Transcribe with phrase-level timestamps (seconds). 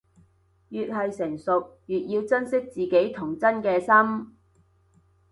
[0.69, 4.35] 越係成熟，越要珍惜自己童真嘅心